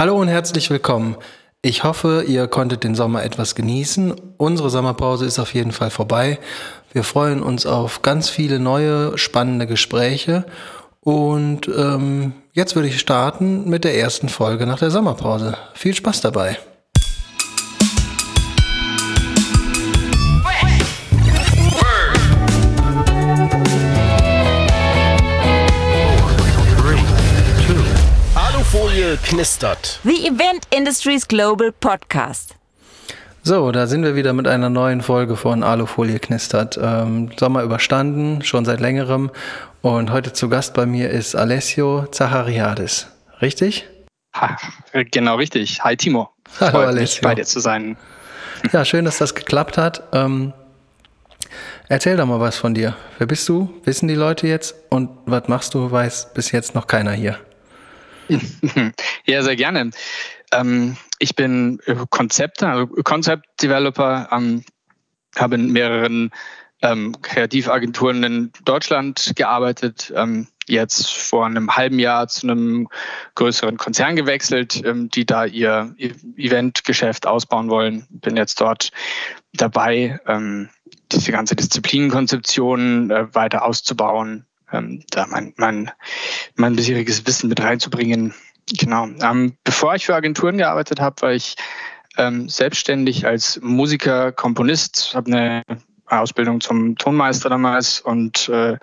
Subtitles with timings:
[0.00, 1.14] Hallo und herzlich willkommen.
[1.60, 4.14] Ich hoffe, ihr konntet den Sommer etwas genießen.
[4.38, 6.38] Unsere Sommerpause ist auf jeden Fall vorbei.
[6.94, 10.46] Wir freuen uns auf ganz viele neue, spannende Gespräche.
[11.02, 15.58] Und ähm, jetzt würde ich starten mit der ersten Folge nach der Sommerpause.
[15.74, 16.56] Viel Spaß dabei.
[29.24, 30.00] Knistert.
[30.04, 32.56] The Event Industries Global Podcast.
[33.42, 36.78] So, da sind wir wieder mit einer neuen Folge von Alufolie knistert.
[36.82, 39.30] Ähm, Sommer überstanden, schon seit längerem.
[39.82, 43.06] Und heute zu Gast bei mir ist Alessio Zachariadis.
[43.40, 43.86] Richtig?
[44.34, 44.56] Ha,
[45.10, 45.82] genau richtig.
[45.82, 46.30] Hi Timo.
[46.60, 47.20] Hallo Freut Alessio.
[47.20, 47.96] mich, bei dir zu sein.
[48.72, 50.02] Ja, schön, dass das geklappt hat.
[50.12, 50.52] Ähm,
[51.88, 52.94] erzähl doch mal was von dir.
[53.18, 53.72] Wer bist du?
[53.84, 54.74] Wissen die Leute jetzt?
[54.90, 55.90] Und was machst du?
[55.90, 57.38] Weiß bis jetzt noch keiner hier.
[59.26, 59.90] Ja, sehr gerne.
[60.52, 61.80] Ähm, ich bin
[62.10, 64.64] Konzepte, also Concept Developer, ähm,
[65.36, 66.30] habe in mehreren
[66.82, 72.88] ähm, Kreativagenturen in Deutschland gearbeitet, ähm, jetzt vor einem halben Jahr zu einem
[73.34, 78.06] größeren Konzern gewechselt, ähm, die da ihr Eventgeschäft ausbauen wollen.
[78.10, 78.90] Bin jetzt dort
[79.52, 80.70] dabei, ähm,
[81.12, 85.90] diese ganze Disziplinenkonzeption äh, weiter auszubauen, ähm, da mein, mein,
[86.56, 88.34] mein bisheriges Wissen mit reinzubringen.
[88.78, 89.08] Genau.
[89.20, 91.56] Ähm, bevor ich für Agenturen gearbeitet habe, war ich
[92.16, 95.62] ähm, selbstständig als Musiker, Komponist, habe eine
[96.06, 98.78] Ausbildung zum Tonmeister damals und äh,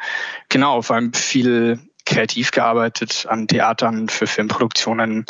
[0.49, 5.25] genau, vor allem viel kreativ gearbeitet an Theatern für Filmproduktionen.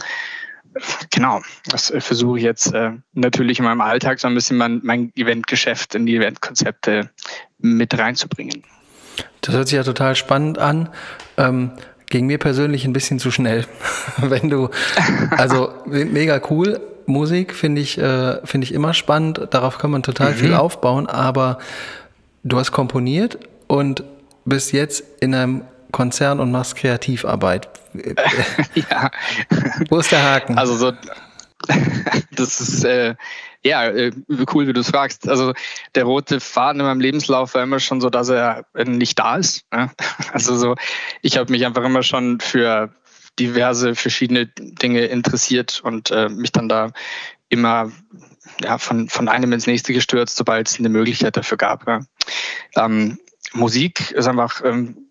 [1.12, 4.82] Genau, das äh, versuche ich jetzt äh, natürlich in meinem Alltag so ein bisschen mein,
[4.84, 7.10] mein Eventgeschäft in die Eventkonzepte
[7.58, 8.64] mit reinzubringen.
[9.48, 10.90] Das hört sich ja total spannend an.
[11.38, 11.72] Ähm,
[12.09, 13.66] ging mir persönlich ein bisschen zu schnell.
[14.17, 14.70] Wenn du,
[15.31, 16.81] also mega cool.
[17.06, 19.48] Musik finde ich, äh, finde ich immer spannend.
[19.52, 20.36] Darauf kann man total mhm.
[20.36, 21.08] viel aufbauen.
[21.08, 21.59] Aber
[22.44, 24.04] du hast komponiert und
[24.44, 25.61] bist jetzt in einem
[25.93, 27.70] Konzern und machst Kreativarbeit.
[28.76, 29.10] ja.
[29.89, 30.58] Wo ist der Haken?
[30.58, 30.92] Also so,
[32.36, 33.16] das ist äh,
[33.67, 34.11] ja äh,
[34.54, 35.28] cool, wie du es fragst.
[35.28, 35.54] Also
[35.95, 39.66] der rote Faden in meinem Lebenslauf war immer schon so, dass er nicht da ist.
[39.72, 39.92] Ne?
[40.33, 40.76] Also so,
[41.22, 42.94] ich habe mich einfach immer schon für
[43.39, 46.92] diverse verschiedene Dinge interessiert und äh, mich dann da
[47.50, 47.92] immer
[48.61, 51.88] ja, von, von einem ins nächste gestürzt, sobald es eine Möglichkeit dafür gab.
[51.88, 52.02] Ja.
[52.76, 53.20] Ähm,
[53.54, 55.08] Musik ist einfach ähm,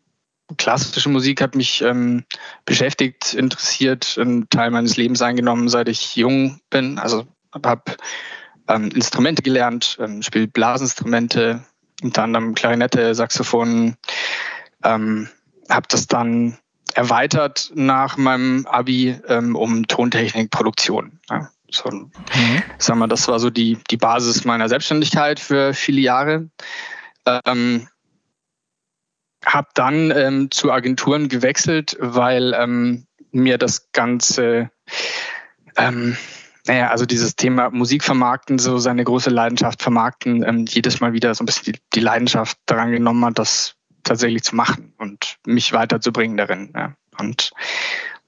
[0.57, 2.25] klassische Musik hat mich ähm,
[2.65, 6.99] beschäftigt, interessiert, einen Teil meines Lebens eingenommen, seit ich jung bin.
[6.99, 7.27] Also
[7.65, 7.97] habe
[8.69, 11.65] ähm, Instrumente gelernt, ähm, spiele Blasinstrumente,
[12.03, 13.97] unter anderem Klarinette, Saxophon.
[14.85, 15.29] Ähm,
[15.69, 16.59] habe das dann
[16.95, 21.19] erweitert nach meinem Abi ähm, um Tontechnikproduktion.
[21.29, 21.51] Ja.
[21.71, 22.13] So, mhm.
[22.79, 26.49] sagen wir, das war so die, die Basis meiner Selbstständigkeit für viele Jahre.
[27.45, 27.89] Ähm,
[29.45, 34.71] habe dann ähm, zu Agenturen gewechselt, weil ähm, mir das Ganze,
[35.77, 36.17] ähm,
[36.67, 41.35] naja, also dieses Thema Musik vermarkten, so seine große Leidenschaft vermarkten, ähm, jedes Mal wieder
[41.35, 45.73] so ein bisschen die, die Leidenschaft daran genommen hat, das tatsächlich zu machen und mich
[45.73, 46.73] weiterzubringen darin.
[46.75, 46.95] Ja.
[47.19, 47.51] Und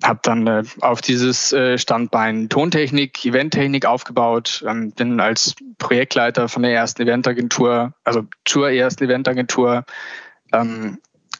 [0.03, 6.63] habe dann äh, auf dieses äh, Standbein Tontechnik, Eventtechnik aufgebaut, ähm, bin als Projektleiter von
[6.63, 9.85] der ersten Eventagentur, also zur ersten Eventagentur
[10.53, 10.99] ähm,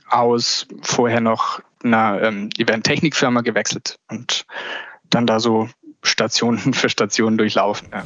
[0.09, 4.45] aus vorher noch einer ähm, Event-Technik-Firma gewechselt und
[5.11, 5.69] dann da so
[6.09, 7.89] Stationen für Stationen durchlaufen.
[7.93, 8.05] Ja.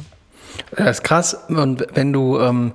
[0.75, 1.37] Das ist krass.
[1.47, 2.73] Und wenn du, ähm,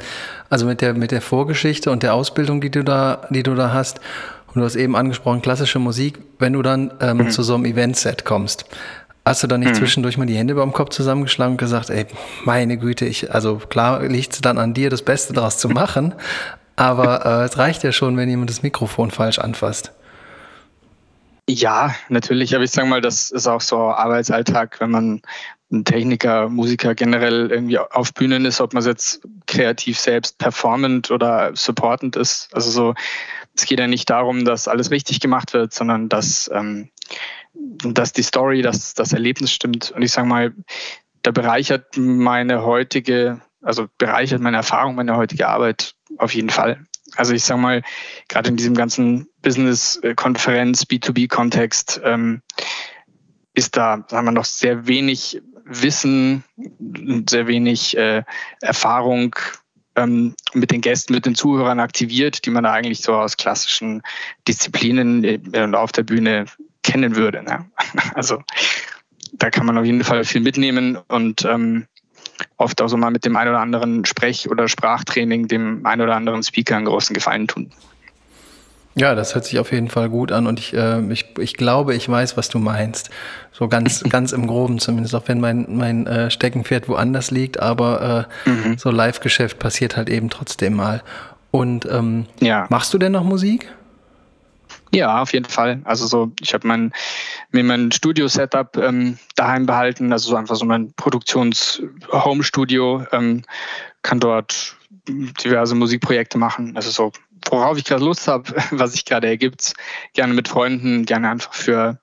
[0.50, 3.72] also mit der, mit der Vorgeschichte und der Ausbildung, die du da, die du da
[3.72, 4.00] hast,
[4.48, 7.30] und du hast eben angesprochen, klassische Musik, wenn du dann ähm, mhm.
[7.30, 8.64] zu so einem Event-Set kommst,
[9.24, 9.76] hast du dann nicht mhm.
[9.76, 12.06] zwischendurch mal die Hände beim Kopf zusammengeschlagen und gesagt, ey,
[12.44, 16.14] meine Güte, ich, also klar liegt es dann an dir, das Beste daraus zu machen,
[16.76, 19.92] aber äh, es reicht ja schon, wenn jemand das Mikrofon falsch anfasst.
[21.50, 25.22] Ja, natürlich, aber ich sage mal, das ist auch so Arbeitsalltag, wenn man
[25.70, 31.56] ein Techniker, Musiker generell irgendwie auf Bühnen ist, ob man jetzt kreativ selbst performend oder
[31.56, 32.50] supportend ist.
[32.52, 32.94] Also so,
[33.56, 36.90] es geht ja nicht darum, dass alles richtig gemacht wird, sondern dass, ähm,
[37.54, 39.90] dass die Story, dass das Erlebnis stimmt.
[39.90, 40.52] Und ich sage mal,
[41.22, 46.84] da bereichert meine heutige, also bereichert meine Erfahrung, meine heutige Arbeit auf jeden Fall.
[47.16, 47.82] Also ich sage mal,
[48.28, 52.42] gerade in diesem ganzen Business-Konferenz, B2B-Kontext, ähm,
[53.54, 56.44] ist da, sagen wir noch, sehr wenig Wissen,
[57.28, 58.22] sehr wenig äh,
[58.60, 59.34] Erfahrung
[59.96, 64.02] ähm, mit den Gästen, mit den Zuhörern aktiviert, die man da eigentlich so aus klassischen
[64.46, 66.46] Disziplinen äh, auf der Bühne
[66.82, 67.42] kennen würde.
[67.42, 67.70] Ne?
[68.14, 68.42] Also
[69.32, 71.86] da kann man auf jeden Fall viel mitnehmen und ähm,
[72.56, 76.16] oft auch so mal mit dem einen oder anderen Sprech- oder Sprachtraining dem einen oder
[76.16, 77.70] anderen Speaker einen großen Gefallen tun.
[78.94, 81.94] Ja, das hört sich auf jeden Fall gut an und ich, äh, ich, ich glaube,
[81.94, 83.10] ich weiß, was du meinst.
[83.52, 88.26] So ganz, ganz im Groben zumindest, auch wenn mein, mein äh, Steckenpferd woanders liegt, aber
[88.46, 88.76] äh, mhm.
[88.76, 91.02] so Live-Geschäft passiert halt eben trotzdem mal.
[91.52, 92.66] Und ähm, ja.
[92.70, 93.72] machst du denn noch Musik?
[94.92, 95.80] Ja, auf jeden Fall.
[95.84, 96.92] Also so, ich habe mein,
[97.50, 103.42] mir mein Studio-Setup ähm, daheim behalten, also so einfach so mein Produktions-Home-Studio, ähm,
[104.02, 104.76] kann dort
[105.08, 106.76] diverse Musikprojekte machen.
[106.76, 107.12] Also so,
[107.50, 109.74] worauf ich gerade Lust habe, was sich gerade ergibt,
[110.14, 111.98] gerne mit Freunden, gerne einfach für,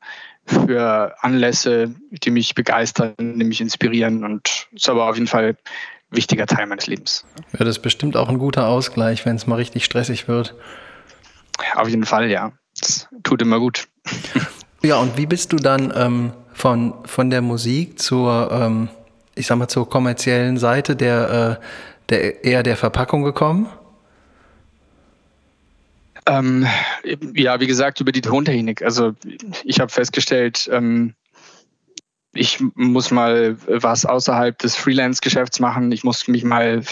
[0.45, 5.57] für Anlässe, die mich begeistern, die mich inspirieren und ist aber auf jeden Fall
[6.11, 7.25] ein wichtiger Teil meines Lebens.
[7.53, 10.55] Ja, das ist bestimmt auch ein guter Ausgleich, wenn es mal richtig stressig wird.
[11.75, 12.51] Auf jeden Fall, ja.
[12.79, 13.87] Das tut immer gut.
[14.83, 18.89] Ja, und wie bist du dann ähm, von, von der Musik zur, ähm,
[19.33, 21.65] ich sag mal, zur kommerziellen Seite der, äh,
[22.09, 23.67] der eher der Verpackung gekommen?
[26.27, 26.67] Ähm,
[27.33, 28.83] ja, wie gesagt, über die Tontechnik.
[28.83, 29.13] Also
[29.63, 31.15] ich habe festgestellt, ähm,
[32.35, 35.91] ich muss mal was außerhalb des Freelance-Geschäfts machen.
[35.91, 36.83] Ich muss mich mal,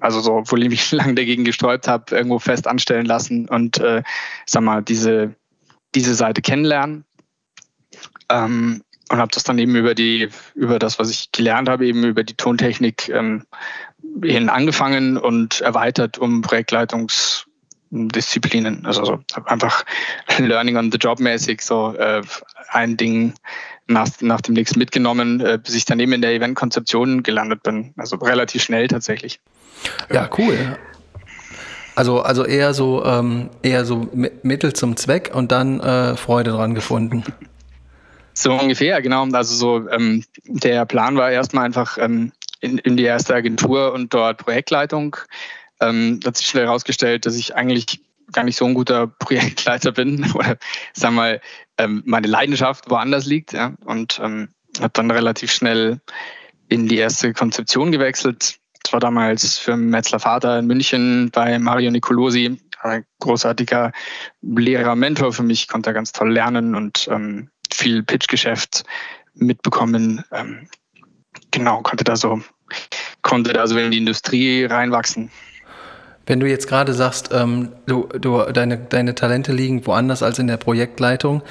[0.00, 4.02] also so, obwohl ich mich lange dagegen gesträubt habe, irgendwo fest anstellen lassen und äh,
[4.46, 5.34] sag mal, diese,
[5.94, 7.04] diese Seite kennenlernen.
[8.28, 12.02] Ähm, und habe das dann eben über die, über das, was ich gelernt habe, eben
[12.04, 13.44] über die Tontechnik ähm,
[14.22, 18.86] hin angefangen und erweitert um Projektleitungsdisziplinen.
[18.86, 19.84] Also so einfach
[20.38, 22.22] Learning on the Job mäßig so äh,
[22.70, 23.34] ein Ding
[23.86, 27.94] nach, nach dem nächsten mitgenommen, äh, bis ich dann eben in der Eventkonzeption gelandet bin.
[27.96, 29.40] Also relativ schnell tatsächlich.
[30.12, 30.78] Ja, cool.
[31.94, 34.08] Also, also eher so ähm, eher so
[34.42, 37.24] Mittel zum Zweck und dann äh, Freude dran gefunden.
[38.34, 39.26] So ungefähr, genau.
[39.26, 44.14] Also so ähm, der Plan war erstmal einfach ähm, in, in die erste Agentur und
[44.14, 45.16] dort Projektleitung.
[45.80, 48.00] Ähm, hat sich schnell herausgestellt, dass ich eigentlich
[48.32, 50.58] gar nicht so ein guter Projektleiter bin oder
[50.92, 51.40] sagen wir mal,
[51.78, 53.52] ähm, meine Leidenschaft woanders liegt.
[53.52, 53.74] Ja?
[53.84, 54.48] Und ähm,
[54.78, 56.00] habe dann relativ schnell
[56.68, 58.58] in die erste Konzeption gewechselt.
[58.82, 63.92] Das war damals für Metzler Vater in München bei Mario Nicolosi, ein großartiger
[64.40, 68.84] Lehrer, Mentor für mich, konnte ganz toll lernen und ähm, viel Pitchgeschäft
[69.34, 70.24] mitbekommen.
[70.32, 70.68] Ähm,
[71.50, 72.42] genau, konnte da so,
[73.22, 75.30] konnte da so in die Industrie reinwachsen.
[76.26, 80.46] Wenn du jetzt gerade sagst, ähm, du, du, deine, deine Talente liegen woanders als in
[80.46, 81.42] der Projektleitung,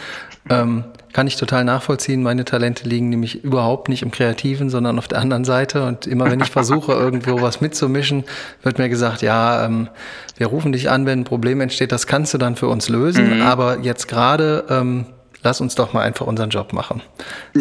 [0.50, 2.24] ähm, kann ich total nachvollziehen.
[2.24, 5.86] Meine Talente liegen nämlich überhaupt nicht im Kreativen, sondern auf der anderen Seite.
[5.86, 8.24] Und immer wenn ich versuche, irgendwo was mitzumischen,
[8.64, 9.90] wird mir gesagt, ja, ähm,
[10.38, 13.38] wir rufen dich an, wenn ein Problem entsteht, das kannst du dann für uns lösen.
[13.38, 13.42] Mhm.
[13.42, 15.06] Aber jetzt gerade, ähm,
[15.44, 17.02] lass uns doch mal einfach unseren Job machen.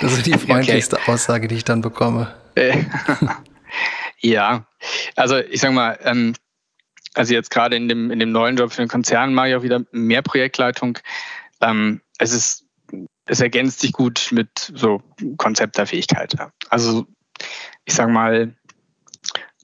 [0.00, 1.12] das, ist die freundlichste okay.
[1.12, 2.28] Aussage, die ich dann bekomme.
[4.20, 4.66] Ja,
[5.16, 6.34] also ich sag mal, ähm,
[7.14, 9.62] also jetzt gerade in dem, in dem neuen Job für den Konzern mache ich auch
[9.62, 10.98] wieder mehr Projektleitung.
[11.60, 12.64] Ähm, es ist,
[13.26, 15.02] es ergänzt sich gut mit so
[15.36, 16.34] Konzept der Fähigkeit.
[16.38, 16.52] Ja.
[16.70, 17.06] Also
[17.84, 18.54] ich sag mal,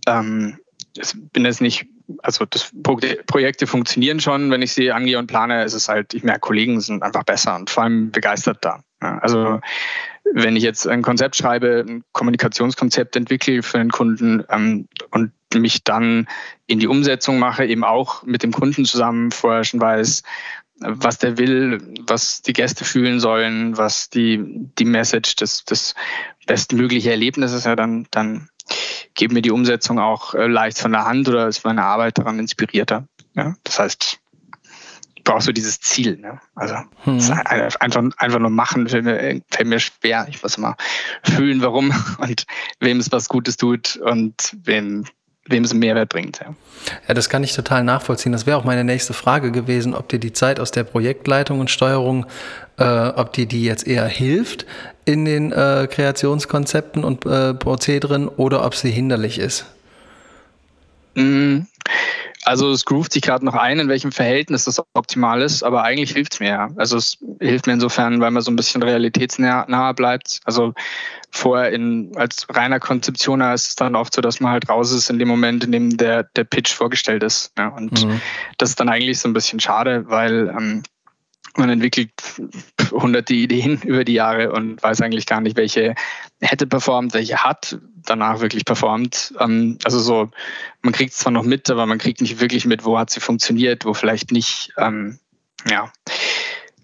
[0.06, 0.58] ähm,
[0.96, 1.86] ich bin jetzt nicht,
[2.22, 6.22] also das Projekte funktionieren schon, wenn ich sie angehe und plane, ist es halt, ich
[6.22, 8.82] merke, Kollegen sind einfach besser und vor allem begeistert da.
[9.00, 9.60] Also
[10.32, 15.84] wenn ich jetzt ein Konzept schreibe, ein Kommunikationskonzept entwickle für einen Kunden ähm, und mich
[15.84, 16.26] dann
[16.66, 20.22] in die Umsetzung mache, eben auch mit dem Kunden zusammen vorher schon weiß,
[20.80, 24.42] was der will, was die Gäste fühlen sollen, was die,
[24.78, 25.94] die Message des, des
[26.46, 28.48] bestmögliche Erlebnisses ja dann, dann
[29.14, 32.38] geht mir die Umsetzung auch äh, leicht von der Hand oder ist meine Arbeit daran
[32.38, 33.06] inspirierter.
[33.34, 33.56] Ja?
[33.62, 34.18] Das heißt,
[35.24, 36.18] brauchst du dieses Ziel.
[36.18, 36.40] Ne?
[36.54, 37.20] Also hm.
[37.46, 40.26] einfach, einfach nur machen fällt mir, fällt mir schwer.
[40.28, 40.76] Ich muss immer
[41.22, 42.44] fühlen, warum und
[42.80, 45.04] wem es was Gutes tut und wem
[45.46, 46.40] wem es einen Mehrwert bringt.
[46.40, 46.54] Ja.
[47.06, 48.32] ja, das kann ich total nachvollziehen.
[48.32, 51.70] Das wäre auch meine nächste Frage gewesen, ob dir die Zeit aus der Projektleitung und
[51.70, 52.26] Steuerung,
[52.78, 54.64] äh, ob dir die jetzt eher hilft
[55.04, 59.66] in den äh, Kreationskonzepten und äh, Prozederen oder ob sie hinderlich ist.
[61.14, 61.66] Mm.
[62.44, 66.12] Also es groovt sich gerade noch ein, in welchem Verhältnis das optimal ist, aber eigentlich
[66.12, 66.68] hilft es mir ja.
[66.76, 70.40] Also es hilft mir insofern, weil man so ein bisschen realitätsnah bleibt.
[70.44, 70.74] Also
[71.30, 75.10] vorher in, als reiner Konzeptioner ist es dann oft so, dass man halt raus ist
[75.10, 77.52] in dem Moment, in dem der, der Pitch vorgestellt ist.
[77.56, 77.68] Ja.
[77.68, 78.20] Und mhm.
[78.58, 80.82] das ist dann eigentlich so ein bisschen schade, weil ähm,
[81.56, 82.10] man entwickelt
[82.90, 85.94] hunderte Ideen über die Jahre und weiß eigentlich gar nicht, welche
[86.40, 89.34] hätte performt, welche hat danach wirklich performt.
[89.40, 90.30] Ähm, also so,
[90.82, 93.20] man kriegt es zwar noch mit, aber man kriegt nicht wirklich mit, wo hat sie
[93.20, 94.72] funktioniert, wo vielleicht nicht.
[94.76, 95.18] Ähm,
[95.68, 95.90] ja.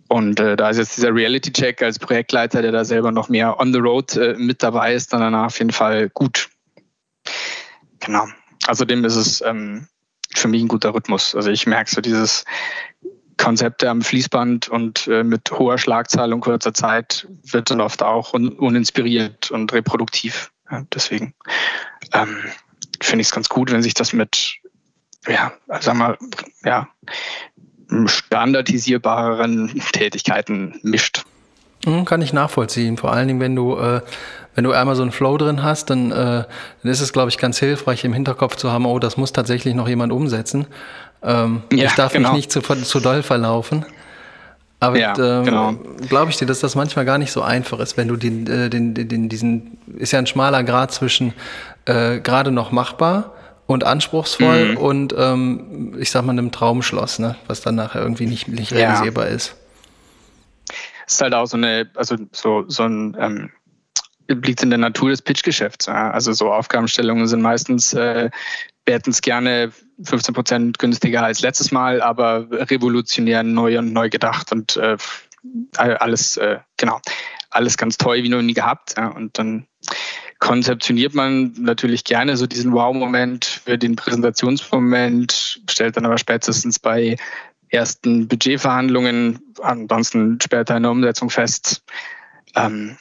[0.08, 3.72] Und äh, da ist jetzt dieser Reality-Check als Projektleiter, der da selber noch mehr on
[3.72, 6.48] the road äh, mit dabei ist, dann danach auf jeden Fall gut.
[8.00, 8.26] Genau.
[8.66, 9.86] Außerdem ist es ähm,
[10.34, 11.34] für mich ein guter Rhythmus.
[11.34, 12.44] Also ich merke so dieses
[13.40, 18.34] Konzepte am Fließband und äh, mit hoher Schlagzahl und kurzer Zeit wird dann oft auch
[18.34, 20.52] un uninspiriert und reproduktiv.
[20.70, 21.34] Ja, deswegen
[22.12, 22.36] ähm,
[23.02, 24.58] finde ich es ganz gut, wenn sich das mit,
[25.26, 26.18] ja, sag mal,
[26.64, 26.88] ja,
[28.06, 31.24] standardisierbareren Tätigkeiten mischt.
[31.86, 32.98] Mhm, kann ich nachvollziehen.
[32.98, 34.02] Vor allen Dingen, wenn du, äh,
[34.54, 36.14] wenn du einmal so einen Flow drin hast, dann, äh,
[36.82, 39.74] dann ist es, glaube ich, ganz hilfreich, im Hinterkopf zu haben, oh, das muss tatsächlich
[39.74, 40.66] noch jemand umsetzen.
[41.22, 42.30] Ähm, ja, ich darf genau.
[42.30, 43.84] mich nicht zu, zu doll verlaufen.
[44.82, 45.74] Aber ja, ähm, genau.
[46.08, 48.70] glaube ich dir, dass das manchmal gar nicht so einfach ist, wenn du den, äh,
[48.70, 51.34] den, den, den diesen, ist ja ein schmaler Grad zwischen
[51.84, 53.34] äh, gerade noch machbar
[53.66, 54.76] und anspruchsvoll mhm.
[54.78, 57.36] und ähm, ich sag mal einem Traumschloss, ne?
[57.46, 59.34] was dann nachher irgendwie nicht, nicht realisierbar ja.
[59.34, 59.54] ist.
[61.06, 63.50] Es ist halt auch so eine, also so, so ein ähm,
[64.28, 65.86] liegt in der Natur des Pitchgeschäfts.
[65.86, 66.10] Ja?
[66.10, 68.30] Also so Aufgabenstellungen sind meistens äh,
[68.86, 69.70] wir hätten es gerne
[70.04, 74.96] 15 Prozent günstiger als letztes Mal, aber revolutionär neu und neu gedacht und äh,
[75.76, 77.00] alles, äh, genau,
[77.50, 78.94] alles ganz toll wie noch nie gehabt.
[78.96, 79.08] Ja.
[79.08, 79.66] Und dann
[80.38, 87.16] konzeptioniert man natürlich gerne so diesen Wow-Moment für den Präsentationsmoment, stellt dann aber spätestens bei
[87.68, 91.84] ersten Budgetverhandlungen, ansonsten später in der Umsetzung fest,
[92.56, 92.96] ähm,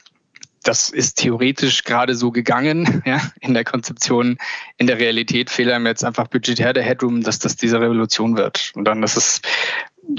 [0.70, 4.38] das ist theoretisch gerade so gegangen, ja, in der Konzeption.
[4.76, 8.70] In der Realität fehlt einem jetzt einfach budgetär der Headroom, dass das diese Revolution wird.
[8.76, 9.42] Und dann ist es,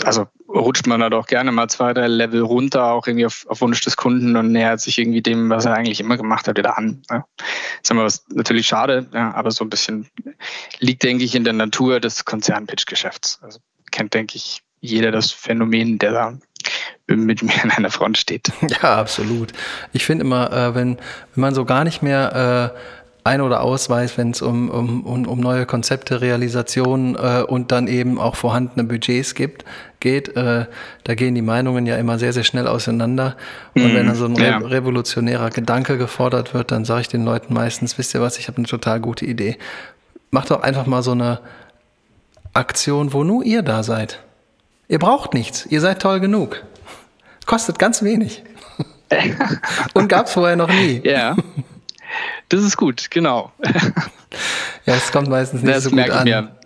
[0.04, 3.62] also rutscht man da doch gerne mal zwei, drei Level runter, auch irgendwie auf, auf
[3.62, 6.78] Wunsch des Kunden und nähert sich irgendwie dem, was er eigentlich immer gemacht hat, wieder
[6.78, 7.02] an.
[7.10, 7.26] Ja.
[7.38, 7.48] Das
[7.84, 10.10] ist immer was natürlich schade, ja, aber so ein bisschen
[10.80, 13.40] liegt, denke ich, in der Natur des Konzern-Pitch-Geschäfts.
[13.42, 16.38] Also kennt, denke ich, jeder das Phänomen, der da
[17.08, 18.52] mit mir an einer Front steht.
[18.82, 19.52] Ja, absolut.
[19.94, 20.98] Ich finde immer, äh, wenn,
[21.36, 22.78] wenn man so gar nicht mehr äh,
[23.24, 27.88] ein- oder ausweist, wenn es um, um, um, um neue Konzepte, Realisationen äh, und dann
[27.88, 29.64] eben auch vorhandene Budgets gibt,
[30.00, 30.66] geht, äh,
[31.04, 33.38] da gehen die Meinungen ja immer sehr, sehr schnell auseinander.
[33.76, 34.58] Und mm, wenn dann so ein ja.
[34.58, 38.58] revolutionärer Gedanke gefordert wird, dann sage ich den Leuten meistens, wisst ihr was, ich habe
[38.58, 39.58] eine total gute Idee.
[40.32, 41.40] Macht doch einfach mal so eine
[42.54, 44.20] Aktion, wo nur ihr da seid.
[44.88, 46.64] Ihr braucht nichts, ihr seid toll genug.
[47.46, 48.44] Kostet ganz wenig.
[49.94, 51.02] Und gab es vorher noch nie.
[51.04, 51.36] Ja.
[52.50, 53.52] Das ist gut, genau.
[54.86, 56.24] Ja, es kommt meistens nicht das so gut an.
[56.24, 56.56] Mir.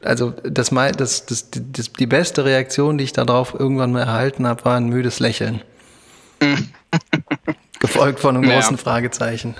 [0.00, 4.64] Also das, das, das, das, die beste Reaktion, die ich darauf irgendwann mal erhalten habe,
[4.64, 5.60] war ein müdes Lächeln.
[7.80, 8.82] Gefolgt von einem großen ja.
[8.82, 9.56] Fragezeichen.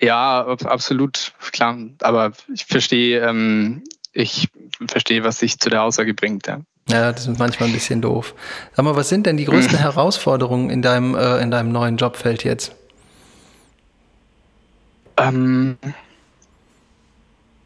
[0.00, 1.76] Ja, absolut, klar.
[2.00, 3.82] Aber ich verstehe, ähm,
[4.12, 4.48] ich
[4.86, 6.46] verstehe, was sich zu der Aussage bringt.
[6.46, 6.60] Ja.
[6.90, 8.34] Ja, das ist manchmal ein bisschen doof.
[8.74, 9.82] Sag mal, was sind denn die größten mhm.
[9.82, 12.74] Herausforderungen in deinem, äh, in deinem neuen Jobfeld jetzt?
[15.18, 15.76] Ähm,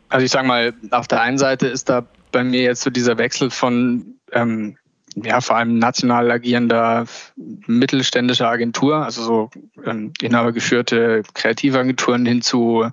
[0.09, 3.19] also ich sage mal, auf der einen Seite ist da bei mir jetzt so dieser
[3.19, 4.77] Wechsel von ähm,
[5.17, 7.05] ja, vor allem national agierender
[7.37, 9.51] mittelständischer Agentur, also so
[9.85, 12.89] ähm, inhabergeführte Kreativagenturen hin zu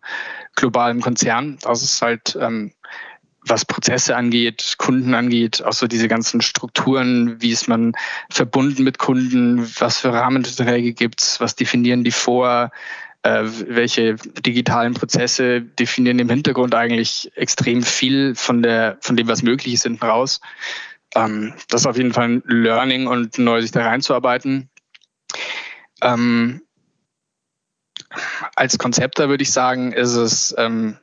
[0.55, 1.57] globalem Konzern.
[1.62, 2.74] Das ist halt ähm,
[3.50, 7.94] was Prozesse angeht, Kunden angeht, auch so diese ganzen Strukturen, wie ist man
[8.29, 12.72] verbunden mit Kunden, was für Rahmenverträge gibt's, was definieren die vor,
[13.24, 19.44] äh, welche digitalen Prozesse definieren im Hintergrund eigentlich extrem viel von der, von dem, was
[19.44, 20.39] möglich ist, hinten raus.
[21.15, 24.70] Ähm, das ist auf jeden Fall ein Learning und neu sich da reinzuarbeiten.
[26.01, 26.62] Ähm,
[28.56, 30.98] als Konzepter würde ich sagen, ist es ähm,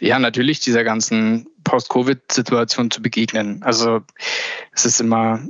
[0.00, 3.62] ja natürlich dieser ganzen Post-Covid-Situation zu begegnen.
[3.62, 4.00] Also
[4.72, 5.40] es ist immer,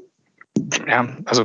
[0.89, 1.45] ja, also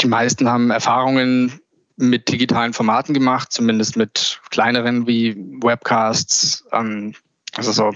[0.00, 1.60] die meisten haben Erfahrungen
[1.96, 7.14] mit digitalen Formaten gemacht, zumindest mit kleineren wie Webcasts, ähm,
[7.54, 7.92] also so,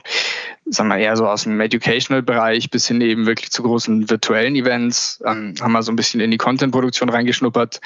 [0.66, 5.22] sagen wir eher so aus dem Educational-Bereich bis hin eben wirklich zu großen virtuellen Events,
[5.24, 7.80] ähm, haben wir so ein bisschen in die Content-Produktion reingeschnuppert.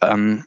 [0.00, 0.44] Ähm,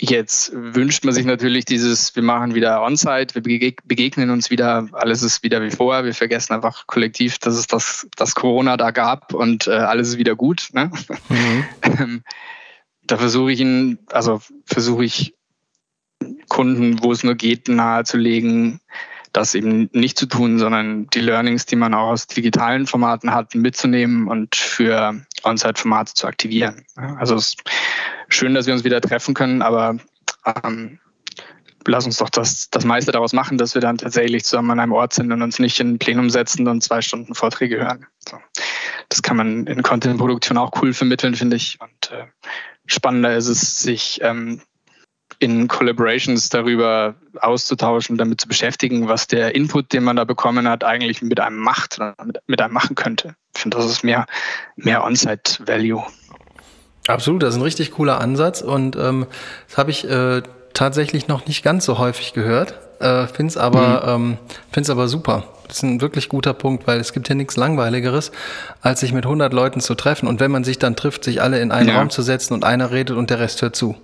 [0.00, 3.42] Jetzt wünscht man sich natürlich dieses, wir machen wieder On-Site, wir
[3.84, 8.08] begegnen uns wieder, alles ist wieder wie vorher, wir vergessen einfach kollektiv, dass es das,
[8.16, 10.70] das Corona da gab und äh, alles ist wieder gut.
[10.72, 10.90] Ne?
[11.28, 12.24] Mhm.
[13.06, 15.34] da versuche ich ihn, also versuche ich
[16.48, 18.80] Kunden, wo es nur geht, nahezulegen,
[19.32, 23.54] das eben nicht zu tun, sondern die Learnings, die man auch aus digitalen Formaten hat,
[23.54, 26.84] mitzunehmen und für On-Site-Formate zu aktivieren.
[26.96, 27.62] Also es ist
[28.28, 29.96] schön, dass wir uns wieder treffen können, aber
[30.64, 30.98] ähm,
[31.86, 34.92] lass uns doch das, das meiste daraus machen, dass wir dann tatsächlich zusammen an einem
[34.92, 38.06] Ort sind und uns nicht in ein Plenum setzen und zwei Stunden Vorträge hören.
[38.28, 38.38] So.
[39.08, 41.78] das kann man in Content-Produktion auch cool vermitteln, finde ich.
[41.80, 42.26] Und äh,
[42.86, 44.60] spannender ist es, sich ähm,
[45.42, 50.84] in Collaborations darüber auszutauschen, damit zu beschäftigen, was der Input, den man da bekommen hat,
[50.84, 52.14] eigentlich mit einem macht oder
[52.46, 53.34] mit, einem machen könnte.
[53.54, 54.26] Ich finde, das ist mehr,
[54.76, 56.02] mehr On-Site-Value.
[57.08, 59.26] Absolut, das ist ein richtig cooler Ansatz und ähm,
[59.68, 62.78] das habe ich äh, tatsächlich noch nicht ganz so häufig gehört.
[63.00, 64.32] Äh, finde es aber, mhm.
[64.32, 64.38] ähm,
[64.70, 65.44] find's aber super.
[65.66, 68.30] Das ist ein wirklich guter Punkt, weil es gibt ja nichts Langweiligeres,
[68.82, 71.60] als sich mit 100 Leuten zu treffen und wenn man sich dann trifft, sich alle
[71.60, 71.98] in einen ja.
[71.98, 73.96] Raum zu setzen und einer redet und der Rest hört zu.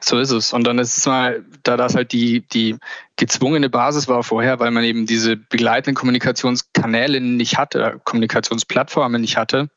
[0.00, 0.52] So ist es.
[0.52, 2.76] Und dann ist es mal, da das halt die, die
[3.16, 9.68] gezwungene Basis war vorher, weil man eben diese begleitenden Kommunikationskanäle nicht hatte, Kommunikationsplattformen nicht hatte,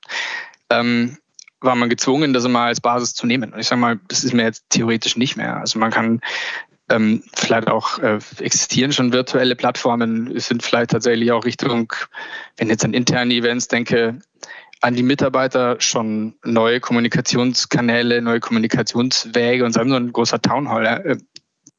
[0.69, 1.17] ähm,
[1.59, 3.53] war man gezwungen, das immer als Basis zu nehmen.
[3.53, 5.57] Und ich sage mal, das ist mir jetzt theoretisch nicht mehr.
[5.57, 6.21] Also man kann
[6.89, 11.93] ähm, vielleicht auch äh, existieren schon virtuelle Plattformen, sind vielleicht tatsächlich auch Richtung,
[12.57, 14.19] wenn jetzt an interne Events denke,
[14.83, 21.17] an die Mitarbeiter schon neue Kommunikationskanäle, neue Kommunikationswege und so ein großer Townhall äh,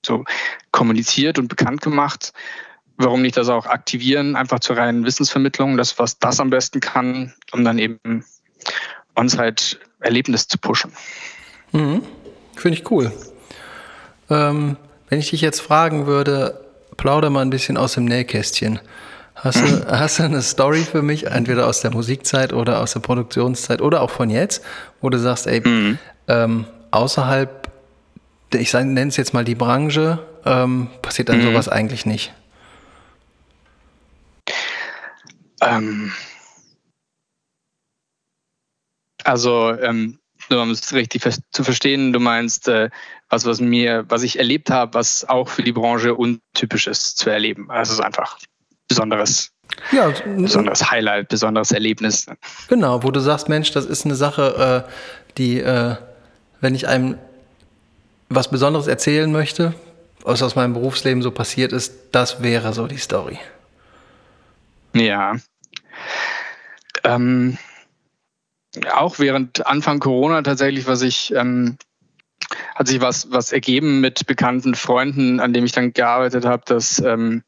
[0.05, 0.25] so
[0.71, 2.33] kommuniziert und bekannt gemacht.
[2.97, 7.35] Warum nicht das auch aktivieren, einfach zur reinen Wissensvermittlung, das, was das am besten kann,
[7.53, 8.25] um dann eben
[9.17, 10.91] On-Site-Erlebnis zu pushen.
[11.73, 12.01] Mhm.
[12.57, 13.13] Finde ich cool.
[14.31, 14.79] Ähm,
[15.11, 16.65] wenn ich dich jetzt fragen würde,
[16.97, 18.81] plauder mal ein bisschen aus dem Nähkästchen.
[19.45, 23.01] Hast du, hast du eine Story für mich, entweder aus der Musikzeit oder aus der
[23.01, 24.65] Produktionszeit oder auch von jetzt,
[25.03, 25.99] wo du sagst, ey, mhm.
[26.29, 27.71] ähm, außerhalb,
[28.55, 31.53] ich nenne es jetzt mal die Branche, ähm, passiert dann mhm.
[31.53, 32.33] sowas eigentlich nicht?
[35.61, 36.11] Ähm,
[39.25, 42.89] also, ähm, nur um es richtig zu verstehen, du meinst äh,
[43.29, 47.29] was, was mir, was ich erlebt habe, was auch für die Branche untypisch ist zu
[47.29, 47.71] erleben.
[47.71, 48.39] Also es ist einfach
[48.89, 49.51] besonderes,
[49.93, 52.27] ja, besonderes Highlight, besonderes Erlebnis.
[52.69, 54.91] Genau, wo du sagst, Mensch, das ist eine Sache, äh,
[55.39, 55.97] die, äh,
[56.61, 57.19] wenn ich einem
[58.29, 59.75] was Besonderes erzählen möchte,
[60.23, 63.39] was aus meinem Berufsleben so passiert ist, das wäre so die Story.
[64.95, 65.37] Ja.
[67.05, 67.59] Ähm,
[68.93, 71.77] auch während Anfang Corona tatsächlich, was ich ähm,
[72.75, 76.99] hat sich was, was ergeben mit bekannten Freunden, an dem ich dann gearbeitet habe, dass,
[77.01, 77.43] ähm,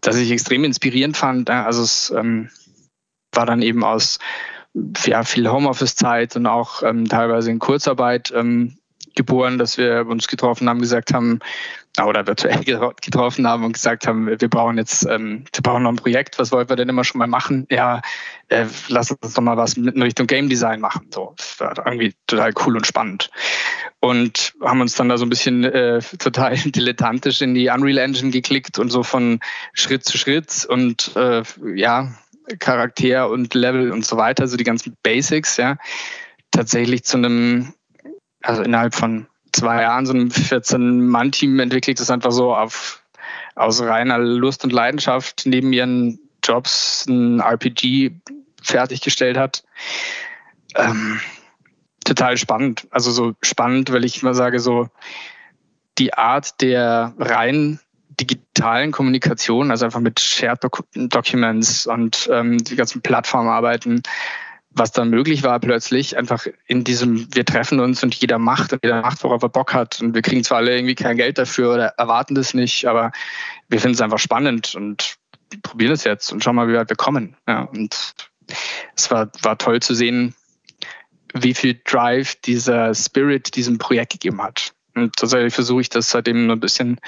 [0.00, 1.50] dass ich extrem inspirierend fand.
[1.50, 2.50] Also es ähm,
[3.32, 4.18] war dann eben aus
[5.04, 8.78] ja, viel Homeoffice-Zeit und auch ähm, teilweise in Kurzarbeit ähm,
[9.14, 11.40] geboren, dass wir uns getroffen haben, gesagt haben,
[12.04, 12.62] oder virtuell
[13.00, 16.52] getroffen haben und gesagt haben, wir brauchen jetzt, ähm, wir brauchen noch ein Projekt, was
[16.52, 17.66] wollen wir denn immer schon mal machen?
[17.70, 18.02] Ja,
[18.48, 21.06] äh, lass uns doch mal was in Richtung Game Design machen.
[21.10, 23.30] So, das war irgendwie total cool und spannend.
[24.06, 28.30] Und haben uns dann da so ein bisschen äh, total dilettantisch in die Unreal Engine
[28.30, 29.40] geklickt und so von
[29.72, 31.42] Schritt zu Schritt und äh,
[31.74, 32.14] ja,
[32.58, 35.76] Charakter und Level und so weiter, so die ganzen Basics, ja,
[36.52, 37.74] tatsächlich zu einem
[38.46, 43.02] also innerhalb von zwei Jahren so ein 14-Mann-Team entwickelt, das einfach so auf,
[43.54, 48.12] aus reiner Lust und Leidenschaft neben ihren Jobs ein RPG
[48.62, 49.64] fertiggestellt hat.
[50.74, 51.20] Ähm,
[52.06, 52.86] total spannend.
[52.90, 54.88] Also so spannend, weil ich mal sage, so
[55.98, 57.80] die Art der rein
[58.18, 60.60] digitalen Kommunikation, also einfach mit Shared
[60.94, 64.02] Documents und ähm, die ganzen Plattformen arbeiten,
[64.70, 68.80] was dann möglich war plötzlich, einfach in diesem, wir treffen uns und jeder macht und
[68.82, 70.00] jeder macht, worauf er Bock hat.
[70.00, 73.12] Und wir kriegen zwar alle irgendwie kein Geld dafür oder erwarten das nicht, aber
[73.68, 75.16] wir finden es einfach spannend und
[75.62, 77.36] probieren es jetzt und schauen mal, wie weit wir kommen.
[77.46, 78.14] Ja, und
[78.94, 80.34] es war, war toll zu sehen,
[81.34, 84.72] wie viel Drive dieser Spirit diesem Projekt gegeben hat.
[84.94, 86.98] Und tatsächlich versuche ich das seitdem ein bisschen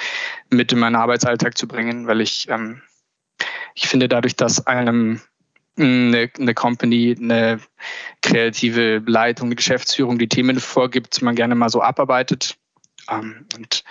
[0.50, 2.82] mit in meinen Arbeitsalltag zu bringen, weil ich, ähm,
[3.74, 5.20] ich finde, dadurch, dass einem
[5.78, 7.60] eine, eine Company, eine
[8.20, 12.58] kreative Leitung, eine Geschäftsführung, die Themen vorgibt, man gerne mal so abarbeitet.
[13.08, 13.84] Ähm, und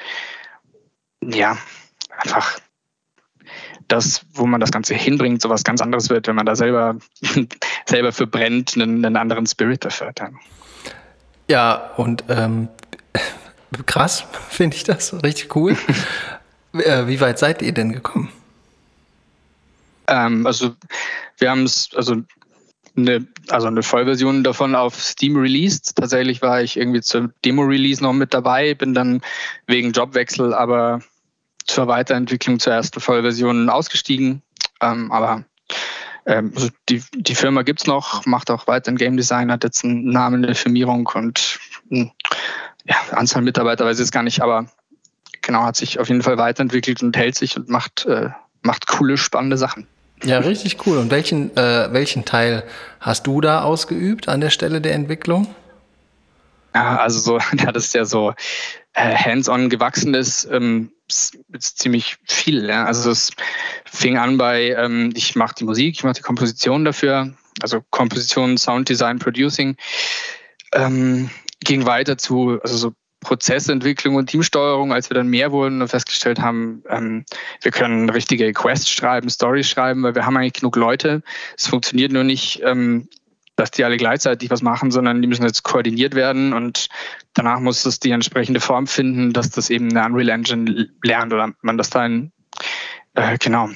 [1.24, 1.58] ja,
[2.10, 2.60] einfach
[3.88, 6.98] das, wo man das Ganze hinbringt, so was ganz anderes wird, wenn man da selber,
[7.86, 10.22] selber für brennt, einen, einen anderen Spirit dafür hat.
[11.48, 12.68] Ja, und ähm,
[13.86, 15.78] krass finde ich das, richtig cool.
[16.74, 18.30] Äh, wie weit seid ihr denn gekommen?
[20.06, 20.76] Ähm, also
[21.40, 22.18] wir haben es, also
[22.96, 25.96] eine, also eine Vollversion davon auf Steam released.
[25.96, 29.22] Tatsächlich war ich irgendwie zur Demo-Release noch mit dabei, bin dann
[29.66, 31.02] wegen Jobwechsel aber
[31.68, 34.42] zur Weiterentwicklung zur ersten Vollversion ausgestiegen.
[34.82, 35.44] Ähm, aber
[36.26, 39.64] ähm, also die, die Firma gibt es noch, macht auch weiter ein Game Design, hat
[39.64, 42.12] jetzt einen Namen, eine Firmierung und hm,
[42.86, 44.68] ja, Anzahl Mitarbeiter weiß ich jetzt gar nicht, aber
[45.42, 48.30] genau, hat sich auf jeden Fall weiterentwickelt und hält sich und macht, äh,
[48.62, 49.88] macht coole, spannende Sachen.
[50.24, 50.98] Ja, richtig cool.
[50.98, 52.64] Und welchen, äh, welchen Teil
[53.00, 55.48] hast du da ausgeübt an der Stelle der Entwicklung?
[56.74, 58.34] Ja, also so, da das ja so
[58.94, 62.68] äh, hands-on gewachsen ist, ähm, ist, ist ziemlich viel.
[62.68, 62.86] Ja.
[62.86, 63.32] Also es
[63.86, 68.58] fing an bei, ähm, ich mache die Musik, ich mache die Komposition dafür, also Komposition,
[68.58, 69.78] Sounddesign, Producing,
[70.74, 71.30] ähm,
[71.62, 76.40] ging weiter zu, also so Prozessentwicklung und Teamsteuerung, als wir dann mehr wurden und festgestellt
[76.40, 77.26] haben, ähm,
[77.62, 81.24] wir können richtige Quests schreiben, Stories schreiben, weil wir haben eigentlich genug Leute.
[81.58, 83.10] Es funktioniert nur nicht, ähm,
[83.58, 86.88] dass die alle gleichzeitig was machen, sondern die müssen jetzt koordiniert werden und
[87.34, 91.52] danach muss es die entsprechende Form finden, dass das eben eine Unreal Engine lernt oder
[91.62, 92.32] man das dann
[93.16, 93.70] äh, genau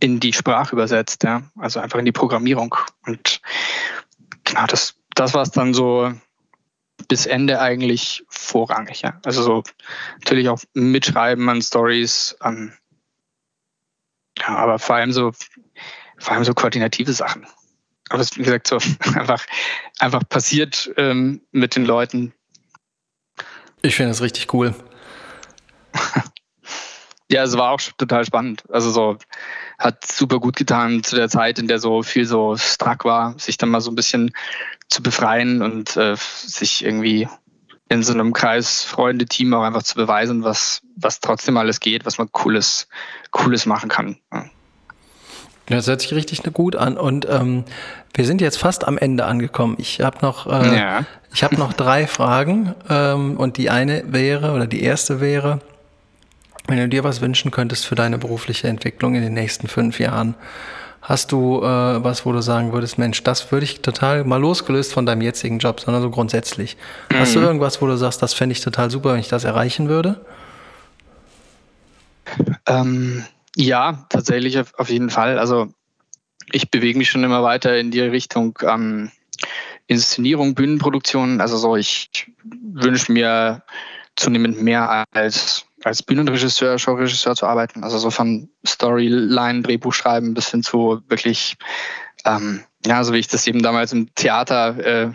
[0.00, 2.74] in die Sprache übersetzt, ja, also einfach in die Programmierung
[3.06, 3.40] und
[4.44, 6.12] genau das, das war es dann so
[7.08, 9.02] bis Ende eigentlich vorrangig.
[9.02, 9.20] Ja.
[9.24, 9.62] Also so
[10.20, 12.72] natürlich auch mitschreiben an Stories, ähm,
[14.38, 15.32] ja, aber vor allem so,
[16.18, 17.46] vor allem so koordinative Sachen.
[18.10, 18.78] Aber es ist, wie gesagt, so
[19.18, 19.44] einfach,
[19.98, 22.32] einfach passiert ähm, mit den Leuten.
[23.82, 24.74] Ich finde es richtig cool.
[27.30, 28.64] ja, es war auch total spannend.
[28.70, 29.18] Also so
[29.78, 33.58] hat super gut getan zu der Zeit, in der so viel so stark war, sich
[33.58, 34.32] dann mal so ein bisschen
[34.88, 37.28] zu befreien und äh, sich irgendwie
[37.88, 42.18] in so einem Kreis Freunde-Team auch einfach zu beweisen, was, was trotzdem alles geht, was
[42.18, 42.88] man Cooles,
[43.30, 44.18] Cooles machen kann.
[44.32, 44.46] Ja.
[45.66, 46.96] Das hört sich richtig gut an.
[46.96, 47.64] Und ähm,
[48.12, 49.76] wir sind jetzt fast am Ende angekommen.
[49.78, 51.04] Ich habe noch, äh, ja.
[51.32, 52.74] ich habe noch drei Fragen.
[52.88, 55.60] Ähm, und die eine wäre, oder die erste wäre,
[56.66, 60.34] wenn du dir was wünschen könntest für deine berufliche Entwicklung in den nächsten fünf Jahren,
[61.04, 64.94] Hast du äh, was, wo du sagen würdest, Mensch, das würde ich total mal losgelöst
[64.94, 66.78] von deinem jetzigen Job, sondern so grundsätzlich.
[67.10, 67.18] Mhm.
[67.18, 67.44] Hast du mhm.
[67.44, 70.18] irgendwas, wo du sagst, das fände ich total super, wenn ich das erreichen würde?
[72.64, 73.22] Ähm,
[73.56, 75.38] ja, tatsächlich auf jeden Fall.
[75.38, 75.72] Also
[76.52, 79.10] ich bewege mich schon immer weiter in die Richtung ähm,
[79.86, 81.40] Inszenierung, Bühnenproduktion.
[81.40, 83.62] Also so, ich wünsche mir
[84.16, 87.84] zunehmend mehr als als Bühnenregisseur, Showregisseur zu arbeiten.
[87.84, 91.56] Also so von Storyline, Drehbuch schreiben bis hin zu wirklich,
[92.24, 95.12] ähm, ja, so wie ich das eben damals im Theater äh,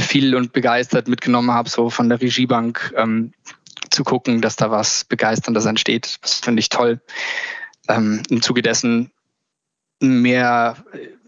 [0.00, 3.32] viel und begeistert mitgenommen habe, so von der Regiebank ähm,
[3.90, 6.18] zu gucken, dass da was Begeisterndes entsteht.
[6.22, 7.00] Das finde ich toll.
[7.88, 9.10] Ähm, Im Zuge dessen
[10.00, 10.76] mehr,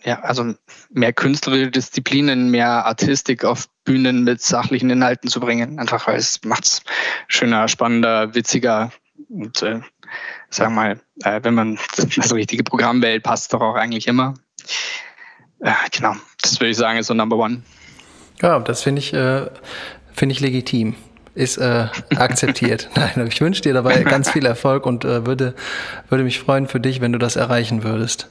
[0.04, 0.54] ja, also
[0.90, 5.78] mehr künstlerische Disziplinen, mehr Artistik auf Bühnen mit sachlichen Inhalten zu bringen.
[5.78, 6.82] Einfach weil es macht's
[7.28, 8.90] schöner, spannender, witziger
[9.28, 9.80] und äh,
[10.50, 11.78] sagen wir mal, äh, wenn man
[12.16, 14.34] das richtige Programm wählt, passt doch auch eigentlich immer.
[15.60, 17.62] Äh, genau, das würde ich sagen, ist so Number One.
[18.42, 19.46] Ja, das finde ich, äh,
[20.12, 20.94] finde ich legitim
[21.36, 22.88] ist äh, akzeptiert.
[22.96, 25.54] Nein, ich wünsche dir dabei ganz viel Erfolg und äh, würde,
[26.08, 28.28] würde mich freuen für dich, wenn du das erreichen würdest.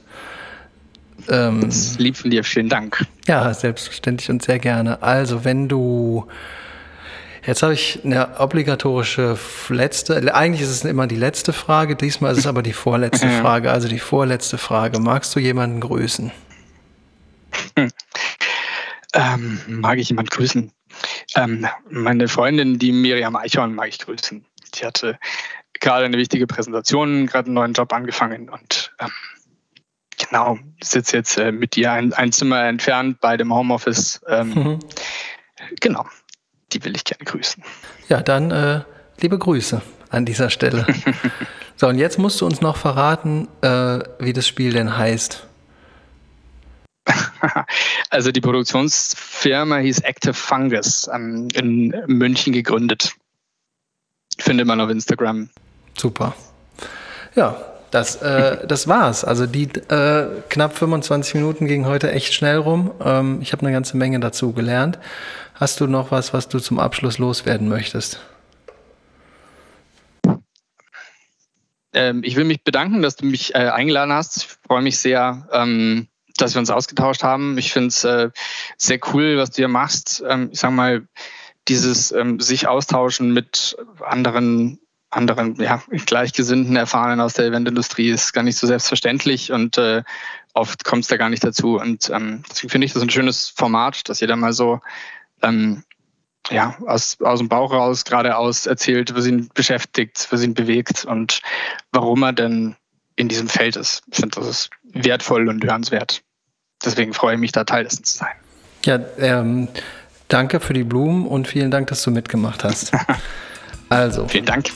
[1.28, 3.06] Ähm, das lieb von dir, vielen Dank.
[3.26, 5.02] Ja, selbstverständlich und sehr gerne.
[5.02, 6.26] Also, wenn du
[7.46, 9.38] Jetzt habe ich eine obligatorische
[9.68, 13.70] letzte, eigentlich ist es immer die letzte Frage, diesmal ist es aber die vorletzte Frage.
[13.70, 14.98] Also die vorletzte Frage.
[14.98, 16.32] Magst du jemanden grüßen?
[17.78, 17.90] Hm.
[19.14, 20.72] Ähm, mag ich jemanden grüßen?
[21.34, 24.44] Ähm, meine Freundin, die Miriam Eichhorn, mag ich grüßen.
[24.74, 25.18] Die hatte
[25.80, 29.10] gerade eine wichtige Präsentation, gerade einen neuen Job angefangen und ähm,
[30.18, 34.20] Genau, sitze jetzt äh, mit dir ein, ein, Zimmer entfernt bei dem Homeoffice.
[34.28, 34.78] Ähm, mhm.
[35.80, 36.06] Genau,
[36.72, 37.62] die will ich gerne grüßen.
[38.08, 38.80] Ja, dann äh,
[39.20, 40.86] liebe Grüße an dieser Stelle.
[41.76, 45.45] so, und jetzt musst du uns noch verraten, äh, wie das Spiel denn heißt.
[48.10, 53.14] also die Produktionsfirma hieß Active Fungus, ähm, in München gegründet.
[54.38, 55.48] Findet man auf Instagram.
[55.96, 56.34] Super.
[57.34, 57.56] Ja,
[57.90, 59.24] das, äh, das war's.
[59.24, 62.92] Also die äh, knapp 25 Minuten gingen heute echt schnell rum.
[63.02, 64.98] Ähm, ich habe eine ganze Menge dazu gelernt.
[65.54, 68.20] Hast du noch was, was du zum Abschluss loswerden möchtest?
[71.94, 74.36] Ähm, ich will mich bedanken, dass du mich äh, eingeladen hast.
[74.36, 77.58] Ich freue mich sehr, ähm, dass wir uns ausgetauscht haben.
[77.58, 78.30] Ich finde es äh,
[78.76, 80.22] sehr cool, was du hier machst.
[80.28, 81.06] Ähm, ich sage mal,
[81.68, 84.78] dieses ähm, sich austauschen mit anderen
[85.10, 90.02] anderen ja, Gleichgesinnten, Erfahrenen aus der Eventindustrie ist gar nicht so selbstverständlich und äh,
[90.52, 91.78] oft kommt es da gar nicht dazu.
[91.78, 94.80] Und ähm, deswegen finde ich das ein schönes Format, dass jeder mal so
[95.42, 95.84] ähm,
[96.50, 101.40] ja, aus, aus dem Bauch raus geradeaus erzählt, was ihn beschäftigt, was ihn bewegt und
[101.92, 102.76] warum er denn
[103.16, 104.02] in diesem Feld ist.
[104.10, 106.22] Ich finde, das ist wertvoll und hörenswert.
[106.84, 108.34] Deswegen freue ich mich, da Teil dessen zu sein.
[108.84, 109.68] Ja, ähm,
[110.28, 112.92] danke für die Blumen und vielen Dank, dass du mitgemacht hast.
[113.88, 114.26] Also.
[114.26, 114.70] Vielen Dank.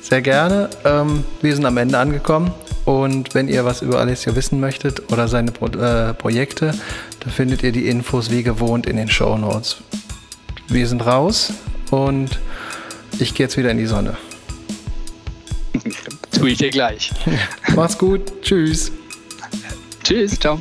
[0.00, 0.70] Sehr gerne.
[0.84, 2.52] Ähm, wir sind am Ende angekommen.
[2.84, 6.74] Und wenn ihr was über Alessio wissen möchtet oder seine Pro äh, Projekte,
[7.20, 9.78] da findet ihr die Infos wie gewohnt in den Show Notes.
[10.68, 11.52] Wir sind raus
[11.90, 12.40] und
[13.18, 14.16] ich gehe jetzt wieder in die Sonne.
[16.32, 17.12] Tue ich dir gleich.
[17.76, 18.42] Mach's gut.
[18.42, 18.90] Tschüss.
[20.02, 20.38] Tschüss.
[20.38, 20.58] Ciao.